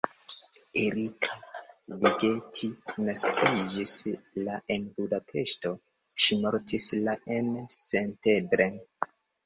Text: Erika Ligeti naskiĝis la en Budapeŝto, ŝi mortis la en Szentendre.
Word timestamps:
Erika 0.83 1.35
Ligeti 2.05 2.71
naskiĝis 3.09 3.93
la 4.49 4.57
en 4.79 4.91
Budapeŝto, 4.99 5.77
ŝi 6.27 6.43
mortis 6.43 6.93
la 7.07 7.19
en 7.41 7.57
Szentendre. 7.81 8.73